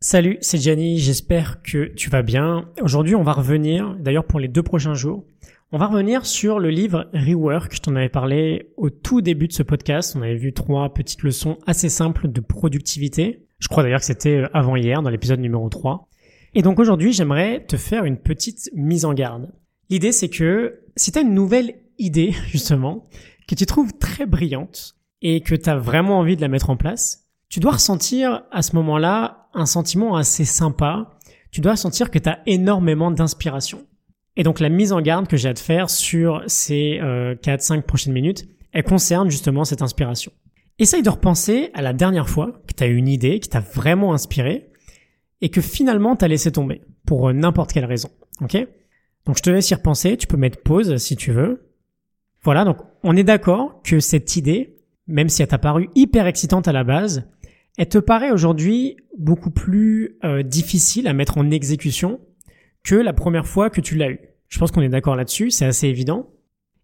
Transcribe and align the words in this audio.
Salut, 0.00 0.38
c'est 0.42 0.58
Gianni, 0.58 0.98
j'espère 0.98 1.60
que 1.60 1.86
tu 1.86 2.08
vas 2.08 2.22
bien. 2.22 2.70
Aujourd'hui, 2.82 3.16
on 3.16 3.24
va 3.24 3.32
revenir, 3.32 3.96
d'ailleurs 3.98 4.26
pour 4.26 4.38
les 4.38 4.46
deux 4.46 4.62
prochains 4.62 4.94
jours, 4.94 5.24
on 5.72 5.78
va 5.78 5.86
revenir 5.86 6.24
sur 6.24 6.60
le 6.60 6.70
livre 6.70 7.10
Rework. 7.12 7.74
Je 7.74 7.80
t'en 7.80 7.96
avais 7.96 8.08
parlé 8.08 8.70
au 8.76 8.90
tout 8.90 9.22
début 9.22 9.48
de 9.48 9.52
ce 9.52 9.64
podcast. 9.64 10.14
On 10.16 10.22
avait 10.22 10.36
vu 10.36 10.52
trois 10.52 10.94
petites 10.94 11.24
leçons 11.24 11.58
assez 11.66 11.88
simples 11.88 12.30
de 12.30 12.40
productivité. 12.40 13.48
Je 13.58 13.66
crois 13.66 13.82
d'ailleurs 13.82 13.98
que 13.98 14.06
c'était 14.06 14.44
avant 14.54 14.76
hier, 14.76 15.02
dans 15.02 15.10
l'épisode 15.10 15.40
numéro 15.40 15.68
3. 15.68 16.08
Et 16.54 16.62
donc 16.62 16.78
aujourd'hui, 16.78 17.12
j'aimerais 17.12 17.66
te 17.66 17.76
faire 17.76 18.04
une 18.04 18.18
petite 18.18 18.70
mise 18.74 19.04
en 19.04 19.14
garde. 19.14 19.52
L'idée, 19.90 20.12
c'est 20.12 20.28
que 20.30 20.78
si 20.94 21.10
tu 21.10 21.20
une 21.20 21.34
nouvelle 21.34 21.74
idée, 21.98 22.36
justement, 22.46 23.08
que 23.48 23.56
tu 23.56 23.66
trouves 23.66 23.98
très 23.98 24.26
brillante 24.26 24.94
et 25.22 25.40
que 25.40 25.56
tu 25.56 25.68
as 25.68 25.76
vraiment 25.76 26.20
envie 26.20 26.36
de 26.36 26.40
la 26.40 26.48
mettre 26.48 26.70
en 26.70 26.76
place, 26.76 27.27
tu 27.48 27.60
dois 27.60 27.72
ressentir 27.72 28.42
à 28.50 28.62
ce 28.62 28.76
moment-là 28.76 29.48
un 29.54 29.66
sentiment 29.66 30.16
assez 30.16 30.44
sympa. 30.44 31.18
Tu 31.50 31.60
dois 31.60 31.76
sentir 31.76 32.10
que 32.10 32.18
tu 32.18 32.28
as 32.28 32.40
énormément 32.46 33.10
d'inspiration. 33.10 33.86
Et 34.36 34.42
donc 34.42 34.60
la 34.60 34.68
mise 34.68 34.92
en 34.92 35.00
garde 35.00 35.26
que 35.26 35.36
j'ai 35.36 35.48
à 35.48 35.54
te 35.54 35.60
faire 35.60 35.90
sur 35.90 36.42
ces 36.46 37.00
euh, 37.02 37.34
4-5 37.34 37.82
prochaines 37.82 38.12
minutes, 38.12 38.46
elle 38.72 38.84
concerne 38.84 39.30
justement 39.30 39.64
cette 39.64 39.82
inspiration. 39.82 40.30
Essaye 40.78 41.02
de 41.02 41.10
repenser 41.10 41.70
à 41.74 41.82
la 41.82 41.92
dernière 41.92 42.28
fois 42.28 42.62
que 42.68 42.74
tu 42.74 42.84
as 42.84 42.86
eu 42.86 42.96
une 42.96 43.08
idée, 43.08 43.40
qui 43.40 43.48
t'a 43.48 43.60
vraiment 43.60 44.12
inspiré, 44.12 44.70
et 45.40 45.48
que 45.48 45.60
finalement 45.60 46.14
tu 46.14 46.24
as 46.24 46.28
laissé 46.28 46.52
tomber, 46.52 46.82
pour 47.04 47.28
euh, 47.28 47.32
n'importe 47.32 47.72
quelle 47.72 47.84
raison. 47.84 48.10
Ok? 48.40 48.56
Donc 49.26 49.38
je 49.38 49.42
te 49.42 49.50
laisse 49.50 49.68
y 49.70 49.74
repenser, 49.74 50.16
tu 50.16 50.26
peux 50.26 50.36
mettre 50.36 50.62
pause 50.62 50.96
si 50.98 51.16
tu 51.16 51.32
veux. 51.32 51.72
Voilà, 52.42 52.64
donc 52.64 52.76
on 53.02 53.16
est 53.16 53.24
d'accord 53.24 53.82
que 53.82 53.98
cette 53.98 54.36
idée, 54.36 54.76
même 55.08 55.28
si 55.28 55.42
elle 55.42 55.48
t'a 55.48 55.58
paru 55.58 55.90
hyper 55.96 56.26
excitante 56.26 56.68
à 56.68 56.72
la 56.72 56.84
base, 56.84 57.28
elle 57.78 57.88
te 57.88 57.98
paraît 57.98 58.32
aujourd'hui 58.32 58.96
beaucoup 59.16 59.50
plus 59.50 60.18
euh, 60.24 60.42
difficile 60.42 61.06
à 61.06 61.12
mettre 61.12 61.38
en 61.38 61.50
exécution 61.50 62.20
que 62.82 62.96
la 62.96 63.12
première 63.12 63.46
fois 63.46 63.70
que 63.70 63.80
tu 63.80 63.94
l'as 63.94 64.10
eu. 64.10 64.20
Je 64.48 64.58
pense 64.58 64.72
qu'on 64.72 64.82
est 64.82 64.88
d'accord 64.88 65.14
là-dessus, 65.14 65.50
c'est 65.50 65.64
assez 65.64 65.86
évident. 65.86 66.30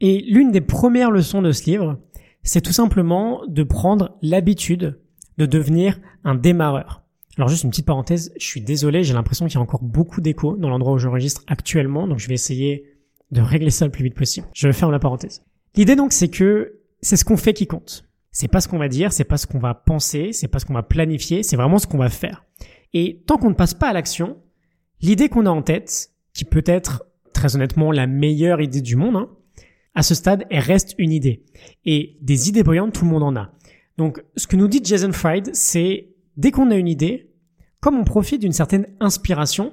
Et 0.00 0.22
l'une 0.28 0.52
des 0.52 0.60
premières 0.60 1.10
leçons 1.10 1.42
de 1.42 1.52
ce 1.52 1.68
livre, 1.68 1.98
c'est 2.42 2.60
tout 2.60 2.72
simplement 2.72 3.42
de 3.48 3.64
prendre 3.64 4.16
l'habitude 4.22 5.00
de 5.38 5.46
devenir 5.46 5.98
un 6.22 6.36
démarreur. 6.36 7.02
Alors 7.36 7.48
juste 7.48 7.64
une 7.64 7.70
petite 7.70 7.86
parenthèse, 7.86 8.32
je 8.38 8.46
suis 8.46 8.60
désolé, 8.60 9.02
j'ai 9.02 9.12
l'impression 9.12 9.46
qu'il 9.46 9.56
y 9.56 9.58
a 9.58 9.62
encore 9.62 9.82
beaucoup 9.82 10.20
d'écho 10.20 10.56
dans 10.56 10.68
l'endroit 10.68 10.92
où 10.92 10.98
j'enregistre 10.98 11.42
actuellement, 11.48 12.06
donc 12.06 12.18
je 12.18 12.28
vais 12.28 12.34
essayer 12.34 12.84
de 13.32 13.40
régler 13.40 13.70
ça 13.70 13.84
le 13.84 13.90
plus 13.90 14.04
vite 14.04 14.14
possible. 14.14 14.46
Je 14.54 14.68
vais 14.68 14.72
ferme 14.72 14.92
la 14.92 14.98
parenthèse. 14.98 15.42
L'idée 15.74 15.96
donc 15.96 16.12
c'est 16.12 16.28
que 16.28 16.78
c'est 17.02 17.16
ce 17.16 17.24
qu'on 17.24 17.36
fait 17.36 17.52
qui 17.52 17.66
compte. 17.66 18.04
C'est 18.38 18.48
pas 18.48 18.60
ce 18.60 18.68
qu'on 18.68 18.76
va 18.76 18.88
dire, 18.88 19.14
c'est 19.14 19.24
pas 19.24 19.38
ce 19.38 19.46
qu'on 19.46 19.58
va 19.58 19.72
penser, 19.72 20.34
c'est 20.34 20.46
pas 20.46 20.58
ce 20.58 20.66
qu'on 20.66 20.74
va 20.74 20.82
planifier, 20.82 21.42
c'est 21.42 21.56
vraiment 21.56 21.78
ce 21.78 21.86
qu'on 21.86 21.96
va 21.96 22.10
faire. 22.10 22.44
Et 22.92 23.22
tant 23.26 23.38
qu'on 23.38 23.48
ne 23.48 23.54
passe 23.54 23.72
pas 23.72 23.88
à 23.88 23.94
l'action, 23.94 24.36
l'idée 25.00 25.30
qu'on 25.30 25.46
a 25.46 25.50
en 25.50 25.62
tête, 25.62 26.10
qui 26.34 26.44
peut 26.44 26.62
être 26.66 27.06
très 27.32 27.56
honnêtement 27.56 27.92
la 27.92 28.06
meilleure 28.06 28.60
idée 28.60 28.82
du 28.82 28.94
monde, 28.94 29.16
hein, 29.16 29.30
à 29.94 30.02
ce 30.02 30.14
stade, 30.14 30.44
elle 30.50 30.60
reste 30.60 30.94
une 30.98 31.12
idée. 31.12 31.46
Et 31.86 32.18
des 32.20 32.50
idées 32.50 32.62
brillantes, 32.62 32.92
tout 32.92 33.06
le 33.06 33.10
monde 33.10 33.22
en 33.22 33.36
a. 33.36 33.52
Donc, 33.96 34.22
ce 34.36 34.46
que 34.46 34.56
nous 34.56 34.68
dit 34.68 34.82
Jason 34.84 35.12
Fried, 35.12 35.54
c'est 35.54 36.10
dès 36.36 36.50
qu'on 36.50 36.70
a 36.70 36.76
une 36.76 36.88
idée, 36.88 37.30
comme 37.80 37.98
on 37.98 38.04
profite 38.04 38.42
d'une 38.42 38.52
certaine 38.52 38.86
inspiration, 39.00 39.72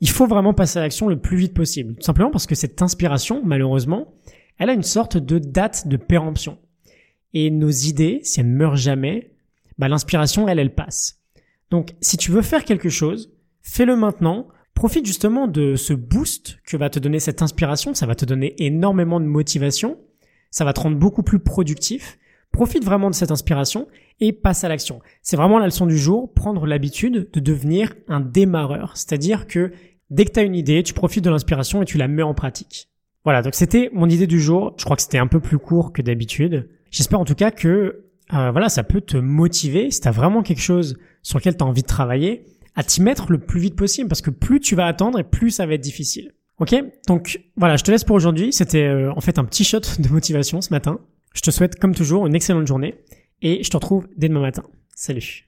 il 0.00 0.08
faut 0.08 0.26
vraiment 0.26 0.54
passer 0.54 0.78
à 0.78 0.82
l'action 0.82 1.08
le 1.08 1.20
plus 1.20 1.36
vite 1.36 1.52
possible. 1.52 1.94
Tout 1.96 2.04
simplement 2.04 2.30
parce 2.30 2.46
que 2.46 2.54
cette 2.54 2.80
inspiration, 2.80 3.42
malheureusement, 3.44 4.14
elle 4.56 4.70
a 4.70 4.72
une 4.72 4.82
sorte 4.82 5.18
de 5.18 5.38
date 5.38 5.88
de 5.88 5.98
péremption. 5.98 6.56
Et 7.34 7.50
nos 7.50 7.70
idées, 7.70 8.20
si 8.22 8.40
elles 8.40 8.50
ne 8.50 8.56
meurent 8.56 8.76
jamais, 8.76 9.32
bah, 9.78 9.88
l'inspiration, 9.88 10.48
elle, 10.48 10.58
elle 10.58 10.74
passe. 10.74 11.20
Donc, 11.70 11.94
si 12.00 12.16
tu 12.16 12.30
veux 12.30 12.42
faire 12.42 12.64
quelque 12.64 12.88
chose, 12.88 13.32
fais-le 13.62 13.96
maintenant. 13.96 14.48
Profite 14.74 15.06
justement 15.06 15.48
de 15.48 15.74
ce 15.74 15.92
boost 15.92 16.58
que 16.64 16.76
va 16.76 16.88
te 16.88 16.98
donner 16.98 17.20
cette 17.20 17.42
inspiration. 17.42 17.94
Ça 17.94 18.06
va 18.06 18.14
te 18.14 18.24
donner 18.24 18.54
énormément 18.62 19.20
de 19.20 19.26
motivation. 19.26 19.98
Ça 20.50 20.64
va 20.64 20.72
te 20.72 20.80
rendre 20.80 20.96
beaucoup 20.96 21.22
plus 21.22 21.40
productif. 21.40 22.18
Profite 22.52 22.84
vraiment 22.84 23.10
de 23.10 23.14
cette 23.14 23.30
inspiration 23.30 23.88
et 24.20 24.32
passe 24.32 24.64
à 24.64 24.68
l'action. 24.68 25.00
C'est 25.22 25.36
vraiment 25.36 25.58
la 25.58 25.66
leçon 25.66 25.86
du 25.86 25.98
jour, 25.98 26.32
prendre 26.32 26.66
l'habitude 26.66 27.28
de 27.32 27.40
devenir 27.40 27.94
un 28.08 28.20
démarreur. 28.20 28.96
C'est-à-dire 28.96 29.46
que 29.46 29.72
dès 30.10 30.24
que 30.24 30.32
tu 30.32 30.40
as 30.40 30.44
une 30.44 30.54
idée, 30.54 30.82
tu 30.82 30.94
profites 30.94 31.24
de 31.24 31.30
l'inspiration 31.30 31.82
et 31.82 31.84
tu 31.84 31.98
la 31.98 32.08
mets 32.08 32.22
en 32.22 32.34
pratique. 32.34 32.88
Voilà, 33.24 33.42
donc 33.42 33.54
c'était 33.54 33.90
mon 33.92 34.08
idée 34.08 34.26
du 34.26 34.40
jour. 34.40 34.74
Je 34.78 34.84
crois 34.84 34.96
que 34.96 35.02
c'était 35.02 35.18
un 35.18 35.26
peu 35.26 35.40
plus 35.40 35.58
court 35.58 35.92
que 35.92 36.02
d'habitude. 36.02 36.68
J'espère 36.90 37.20
en 37.20 37.24
tout 37.24 37.34
cas 37.34 37.50
que 37.50 38.04
euh, 38.34 38.50
voilà, 38.50 38.68
ça 38.68 38.82
peut 38.82 39.00
te 39.00 39.16
motiver 39.16 39.90
si 39.90 40.00
tu 40.00 40.08
vraiment 40.10 40.42
quelque 40.42 40.60
chose 40.60 40.98
sur 41.22 41.38
lequel 41.38 41.56
tu 41.56 41.64
envie 41.64 41.82
de 41.82 41.86
travailler, 41.86 42.44
à 42.74 42.84
t'y 42.84 43.02
mettre 43.02 43.32
le 43.32 43.38
plus 43.38 43.60
vite 43.60 43.76
possible 43.76 44.08
parce 44.08 44.22
que 44.22 44.30
plus 44.30 44.60
tu 44.60 44.74
vas 44.74 44.86
attendre 44.86 45.18
et 45.18 45.24
plus 45.24 45.50
ça 45.50 45.66
va 45.66 45.74
être 45.74 45.80
difficile. 45.80 46.32
Ok? 46.58 46.74
Donc 47.06 47.40
voilà, 47.56 47.76
je 47.76 47.84
te 47.84 47.90
laisse 47.90 48.04
pour 48.04 48.16
aujourd'hui. 48.16 48.52
C'était 48.52 48.84
euh, 48.84 49.12
en 49.12 49.20
fait 49.20 49.38
un 49.38 49.44
petit 49.44 49.64
shot 49.64 49.80
de 49.98 50.08
motivation 50.08 50.60
ce 50.60 50.70
matin. 50.70 51.00
Je 51.34 51.40
te 51.40 51.50
souhaite 51.50 51.78
comme 51.78 51.94
toujours 51.94 52.26
une 52.26 52.34
excellente 52.34 52.66
journée 52.66 52.96
et 53.42 53.62
je 53.62 53.70
te 53.70 53.76
retrouve 53.76 54.08
dès 54.16 54.28
demain 54.28 54.40
matin. 54.40 54.62
Salut 54.94 55.47